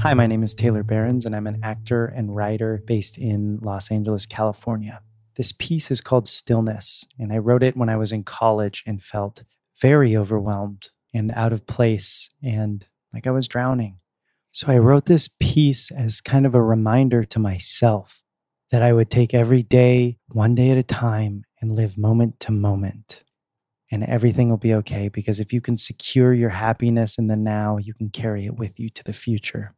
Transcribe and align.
Hi, 0.00 0.14
my 0.14 0.26
name 0.26 0.42
is 0.42 0.54
Taylor 0.54 0.82
Behrens, 0.82 1.24
and 1.26 1.34
I'm 1.34 1.46
an 1.46 1.60
actor 1.62 2.06
and 2.06 2.36
writer 2.36 2.82
based 2.86 3.18
in 3.18 3.58
Los 3.62 3.90
Angeles, 3.90 4.26
California. 4.26 5.00
This 5.36 5.52
piece 5.52 5.90
is 5.90 6.00
called 6.00 6.28
Stillness, 6.28 7.04
and 7.18 7.32
I 7.32 7.38
wrote 7.38 7.62
it 7.62 7.76
when 7.76 7.88
I 7.88 7.96
was 7.96 8.12
in 8.12 8.22
college 8.22 8.84
and 8.86 9.02
felt 9.02 9.42
very 9.80 10.16
overwhelmed 10.16 10.90
and 11.14 11.32
out 11.34 11.52
of 11.52 11.66
place 11.66 12.28
and 12.42 12.86
like 13.12 13.26
I 13.26 13.30
was 13.30 13.48
drowning. 13.48 13.98
So 14.52 14.68
I 14.68 14.78
wrote 14.78 15.06
this 15.06 15.28
piece 15.40 15.90
as 15.90 16.20
kind 16.20 16.46
of 16.46 16.54
a 16.54 16.62
reminder 16.62 17.24
to 17.24 17.38
myself 17.38 18.22
that 18.70 18.82
I 18.82 18.92
would 18.92 19.10
take 19.10 19.34
every 19.34 19.62
day, 19.62 20.18
one 20.28 20.54
day 20.54 20.70
at 20.70 20.78
a 20.78 20.82
time, 20.82 21.44
and 21.60 21.72
live 21.72 21.98
moment 21.98 22.38
to 22.40 22.52
moment. 22.52 23.24
And 23.90 24.04
everything 24.04 24.50
will 24.50 24.56
be 24.56 24.74
okay 24.74 25.08
because 25.08 25.40
if 25.40 25.52
you 25.52 25.60
can 25.60 25.78
secure 25.78 26.34
your 26.34 26.50
happiness 26.50 27.18
in 27.18 27.28
the 27.28 27.36
now, 27.36 27.78
you 27.78 27.94
can 27.94 28.10
carry 28.10 28.44
it 28.44 28.56
with 28.56 28.78
you 28.78 28.90
to 28.90 29.02
the 29.02 29.12
future. 29.12 29.74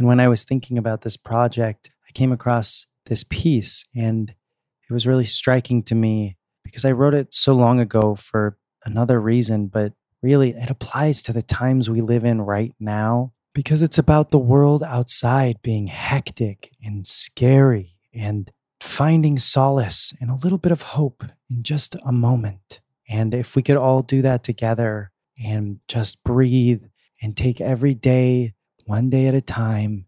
And 0.00 0.08
when 0.08 0.18
I 0.18 0.28
was 0.28 0.44
thinking 0.44 0.78
about 0.78 1.02
this 1.02 1.18
project, 1.18 1.90
I 2.08 2.12
came 2.12 2.32
across 2.32 2.86
this 3.04 3.22
piece 3.22 3.84
and 3.94 4.30
it 4.30 4.92
was 4.94 5.06
really 5.06 5.26
striking 5.26 5.82
to 5.82 5.94
me 5.94 6.38
because 6.64 6.86
I 6.86 6.92
wrote 6.92 7.12
it 7.12 7.34
so 7.34 7.52
long 7.52 7.80
ago 7.80 8.14
for 8.14 8.56
another 8.86 9.20
reason, 9.20 9.66
but 9.66 9.92
really 10.22 10.54
it 10.54 10.70
applies 10.70 11.20
to 11.24 11.34
the 11.34 11.42
times 11.42 11.90
we 11.90 12.00
live 12.00 12.24
in 12.24 12.40
right 12.40 12.72
now 12.80 13.34
because 13.52 13.82
it's 13.82 13.98
about 13.98 14.30
the 14.30 14.38
world 14.38 14.82
outside 14.82 15.58
being 15.60 15.86
hectic 15.86 16.70
and 16.82 17.06
scary 17.06 17.98
and 18.14 18.50
finding 18.80 19.36
solace 19.36 20.14
and 20.18 20.30
a 20.30 20.36
little 20.42 20.56
bit 20.56 20.72
of 20.72 20.80
hope 20.80 21.24
in 21.50 21.62
just 21.62 21.94
a 22.06 22.10
moment. 22.10 22.80
And 23.06 23.34
if 23.34 23.54
we 23.54 23.60
could 23.60 23.76
all 23.76 24.00
do 24.00 24.22
that 24.22 24.44
together 24.44 25.12
and 25.44 25.78
just 25.88 26.24
breathe 26.24 26.84
and 27.20 27.36
take 27.36 27.60
every 27.60 27.92
day 27.92 28.54
one 28.86 29.10
day 29.10 29.26
at 29.26 29.34
a 29.34 29.40
time 29.40 30.06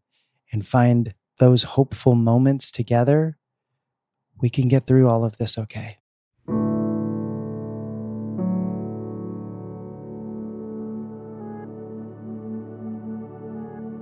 and 0.52 0.66
find 0.66 1.14
those 1.38 1.62
hopeful 1.62 2.14
moments 2.14 2.70
together, 2.70 3.38
we 4.40 4.50
can 4.50 4.68
get 4.68 4.86
through 4.86 5.08
all 5.08 5.24
of 5.24 5.38
this 5.38 5.58
okay. 5.58 5.98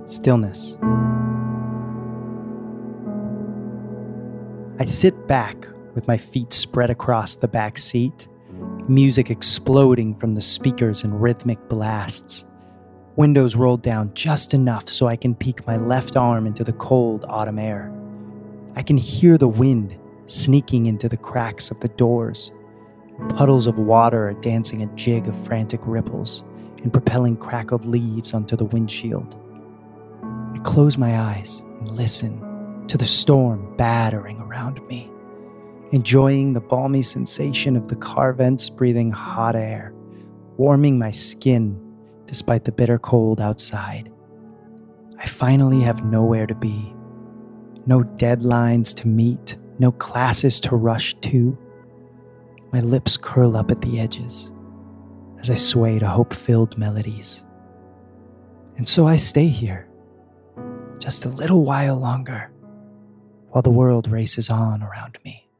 Stillness. 0.07 0.77
I 4.79 4.85
sit 4.85 5.27
back 5.27 5.67
with 5.93 6.07
my 6.07 6.17
feet 6.17 6.53
spread 6.53 6.89
across 6.89 7.35
the 7.35 7.47
back 7.47 7.77
seat, 7.77 8.27
music 8.89 9.29
exploding 9.29 10.15
from 10.15 10.31
the 10.31 10.41
speakers 10.41 11.03
in 11.03 11.13
rhythmic 11.13 11.59
blasts 11.69 12.45
windows 13.15 13.55
rolled 13.55 13.81
down 13.81 14.13
just 14.13 14.53
enough 14.53 14.89
so 14.89 15.07
I 15.07 15.15
can 15.15 15.35
peek 15.35 15.65
my 15.67 15.77
left 15.77 16.15
arm 16.15 16.47
into 16.47 16.63
the 16.63 16.73
cold 16.73 17.25
autumn 17.27 17.59
air. 17.59 17.91
I 18.75 18.83
can 18.83 18.97
hear 18.97 19.37
the 19.37 19.47
wind 19.47 19.97
sneaking 20.27 20.85
into 20.85 21.09
the 21.09 21.17
cracks 21.17 21.71
of 21.71 21.79
the 21.81 21.89
doors. 21.89 22.51
Puddles 23.29 23.67
of 23.67 23.77
water 23.77 24.29
are 24.29 24.33
dancing 24.33 24.81
a 24.81 24.95
jig 24.95 25.27
of 25.27 25.45
frantic 25.45 25.81
ripples 25.83 26.43
and 26.81 26.91
propelling 26.91 27.37
crackled 27.37 27.85
leaves 27.85 28.33
onto 28.33 28.55
the 28.55 28.65
windshield. 28.65 29.37
I 30.23 30.59
close 30.63 30.97
my 30.97 31.19
eyes 31.19 31.63
and 31.79 31.91
listen 31.91 32.85
to 32.87 32.97
the 32.97 33.05
storm 33.05 33.75
battering 33.77 34.39
around 34.39 34.85
me, 34.87 35.09
enjoying 35.91 36.53
the 36.53 36.61
balmy 36.61 37.01
sensation 37.01 37.75
of 37.75 37.89
the 37.89 37.95
car 37.95 38.33
vents 38.33 38.69
breathing 38.69 39.11
hot 39.11 39.55
air, 39.55 39.93
warming 40.57 40.97
my 40.97 41.11
skin 41.11 41.79
despite 42.31 42.63
the 42.63 42.71
bitter 42.71 42.97
cold 42.97 43.41
outside. 43.41 44.09
I 45.19 45.27
finally 45.27 45.81
have 45.81 46.05
nowhere 46.05 46.47
to 46.47 46.55
be, 46.55 46.95
no 47.85 48.03
deadlines 48.03 48.95
to 48.95 49.07
meet, 49.09 49.57
no 49.79 49.91
classes 49.91 50.61
to 50.61 50.77
rush 50.77 51.13
to. 51.15 51.57
My 52.71 52.79
lips 52.79 53.17
curl 53.17 53.57
up 53.57 53.69
at 53.69 53.81
the 53.81 53.99
edges 53.99 54.53
as 55.39 55.49
I 55.49 55.55
sway 55.55 55.99
to 55.99 56.07
hope 56.07 56.33
filled 56.33 56.77
melodies. 56.77 57.43
And 58.77 58.87
so 58.87 59.05
I 59.07 59.17
stay 59.17 59.47
here, 59.47 59.89
just 60.99 61.25
a 61.25 61.29
little 61.29 61.65
while 61.65 61.97
longer, 61.97 62.49
while 63.49 63.61
the 63.61 63.71
world 63.71 64.07
races 64.07 64.49
on 64.49 64.81
around 64.81 65.17
me. 65.25 65.50